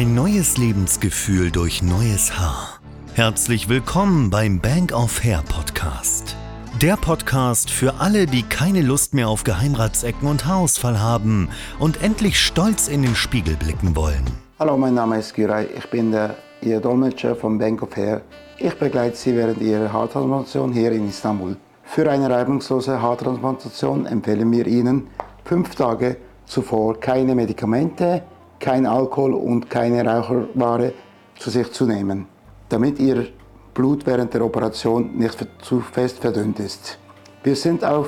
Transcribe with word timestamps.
Ein 0.00 0.14
neues 0.14 0.56
Lebensgefühl 0.56 1.50
durch 1.50 1.82
neues 1.82 2.38
Haar. 2.38 2.80
Herzlich 3.12 3.68
willkommen 3.68 4.30
beim 4.30 4.58
Bank 4.58 4.94
of 4.94 5.22
Hair 5.22 5.42
Podcast. 5.46 6.36
Der 6.80 6.96
Podcast 6.96 7.68
für 7.68 8.00
alle, 8.00 8.24
die 8.24 8.42
keine 8.42 8.80
Lust 8.80 9.12
mehr 9.12 9.28
auf 9.28 9.44
Geheimratsecken 9.44 10.26
und 10.26 10.46
Haarausfall 10.46 10.98
haben 10.98 11.50
und 11.78 12.02
endlich 12.02 12.40
stolz 12.40 12.88
in 12.88 13.02
den 13.02 13.14
Spiegel 13.14 13.56
blicken 13.56 13.94
wollen. 13.94 14.24
Hallo, 14.58 14.78
mein 14.78 14.94
Name 14.94 15.18
ist 15.18 15.34
Giray. 15.34 15.66
Ich 15.76 15.90
bin 15.90 16.12
der, 16.12 16.34
Ihr 16.62 16.80
Dolmetscher 16.80 17.36
vom 17.36 17.58
Bank 17.58 17.82
of 17.82 17.94
Hair. 17.94 18.22
Ich 18.56 18.72
begleite 18.78 19.18
Sie 19.18 19.36
während 19.36 19.60
Ihrer 19.60 19.92
Haartransplantation 19.92 20.72
hier 20.72 20.92
in 20.92 21.10
Istanbul. 21.10 21.58
Für 21.84 22.10
eine 22.10 22.30
reibungslose 22.30 23.02
Haartransplantation 23.02 24.06
empfehlen 24.06 24.50
wir 24.50 24.66
Ihnen 24.66 25.08
fünf 25.44 25.74
Tage 25.74 26.16
zuvor 26.46 26.98
keine 26.98 27.34
Medikamente, 27.34 28.22
kein 28.60 28.86
Alkohol 28.86 29.34
und 29.34 29.68
keine 29.68 30.04
Raucherware 30.04 30.92
zu 31.38 31.50
sich 31.50 31.72
zu 31.72 31.86
nehmen, 31.86 32.26
damit 32.68 33.00
Ihr 33.00 33.26
Blut 33.74 34.06
während 34.06 34.34
der 34.34 34.44
Operation 34.44 35.16
nicht 35.16 35.46
zu 35.62 35.80
fest 35.80 36.18
verdünnt 36.18 36.60
ist. 36.60 36.98
Wir 37.42 37.56
sind 37.56 37.84
auch 37.84 38.06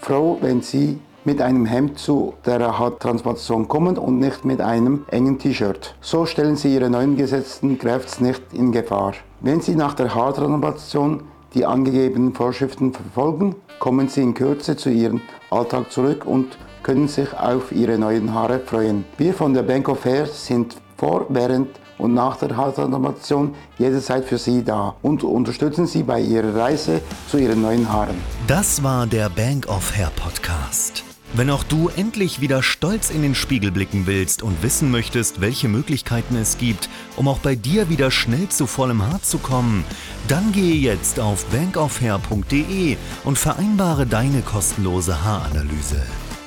froh, 0.00 0.36
wenn 0.40 0.60
Sie 0.60 0.98
mit 1.24 1.40
einem 1.40 1.64
Hemd 1.64 1.98
zu 1.98 2.34
der 2.44 2.78
Haartransplantation 2.78 3.66
kommen 3.68 3.96
und 3.96 4.18
nicht 4.18 4.44
mit 4.44 4.60
einem 4.60 5.04
engen 5.10 5.38
T-Shirt. 5.38 5.94
So 6.00 6.26
stellen 6.26 6.56
Sie 6.56 6.74
Ihre 6.74 6.90
neuen 6.90 7.16
gesetzten 7.16 7.78
Kräfte 7.78 8.22
nicht 8.24 8.42
in 8.52 8.72
Gefahr. 8.72 9.14
Wenn 9.40 9.60
Sie 9.60 9.74
nach 9.74 9.94
der 9.94 10.14
Haartransplantation 10.14 11.22
die 11.54 11.64
angegebenen 11.64 12.34
Vorschriften 12.34 12.92
verfolgen, 12.92 13.54
kommen 13.78 14.08
Sie 14.08 14.22
in 14.22 14.34
Kürze 14.34 14.76
zu 14.76 14.90
Ihrem 14.90 15.22
Alltag 15.50 15.92
zurück 15.92 16.26
und 16.26 16.58
können 16.84 17.08
sich 17.08 17.32
auf 17.32 17.72
Ihre 17.72 17.98
neuen 17.98 18.32
Haare 18.32 18.60
freuen. 18.60 19.04
Wir 19.18 19.34
von 19.34 19.52
der 19.52 19.64
Bank 19.64 19.88
of 19.88 20.04
Hair 20.04 20.26
sind 20.26 20.76
vor, 20.96 21.26
während 21.30 21.68
und 21.98 22.14
nach 22.14 22.36
der 22.36 22.56
Haartransplantation 22.56 23.54
jederzeit 23.78 24.24
für 24.24 24.38
Sie 24.38 24.62
da 24.62 24.94
und 25.02 25.24
unterstützen 25.24 25.86
Sie 25.86 26.02
bei 26.02 26.20
Ihrer 26.20 26.54
Reise 26.54 27.00
zu 27.28 27.38
Ihren 27.38 27.62
neuen 27.62 27.90
Haaren. 27.90 28.16
Das 28.46 28.82
war 28.82 29.06
der 29.06 29.28
Bank 29.30 29.66
of 29.68 29.96
Hair 29.96 30.12
Podcast. 30.16 31.04
Wenn 31.36 31.50
auch 31.50 31.64
du 31.64 31.88
endlich 31.96 32.40
wieder 32.40 32.62
stolz 32.62 33.10
in 33.10 33.22
den 33.22 33.34
Spiegel 33.34 33.72
blicken 33.72 34.06
willst 34.06 34.42
und 34.42 34.62
wissen 34.62 34.92
möchtest, 34.92 35.40
welche 35.40 35.66
Möglichkeiten 35.66 36.36
es 36.36 36.58
gibt, 36.58 36.88
um 37.16 37.26
auch 37.26 37.38
bei 37.38 37.56
dir 37.56 37.88
wieder 37.88 38.12
schnell 38.12 38.48
zu 38.50 38.68
vollem 38.68 39.02
Haar 39.02 39.20
zu 39.20 39.38
kommen, 39.38 39.84
dann 40.28 40.52
gehe 40.52 40.76
jetzt 40.76 41.18
auf 41.18 41.44
bankofhair.de 41.46 42.96
und 43.24 43.36
vereinbare 43.36 44.06
deine 44.06 44.42
kostenlose 44.42 45.24
Haaranalyse. 45.24 46.02